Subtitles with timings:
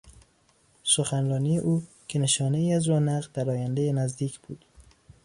[0.83, 4.65] سخنرانی او که نشانهای از رونق در آیندهی نزدیک بود